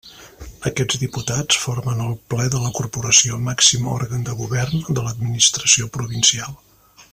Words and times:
Aquests 0.69 1.01
diputats 1.01 1.59
formen 1.65 2.01
el 2.05 2.15
ple 2.35 2.47
de 2.55 2.63
la 2.63 2.71
corporació, 2.79 3.37
màxim 3.49 3.87
òrgan 3.97 4.27
de 4.31 4.37
govern 4.41 4.85
de 4.99 5.05
l'administració 5.07 5.91
provincial. 5.99 6.61